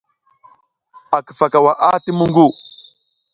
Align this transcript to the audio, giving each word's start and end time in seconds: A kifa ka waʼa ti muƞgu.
A 1.15 1.19
kifa 1.25 1.45
ka 1.51 1.59
waʼa 1.65 1.89
ti 2.05 2.11
muƞgu. 2.17 2.45